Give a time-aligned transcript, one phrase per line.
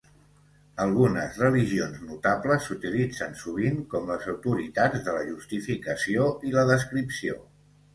[0.85, 7.43] Algunes religions notables s'utilitzen sovint com les autoritats de la justificació i la descripció.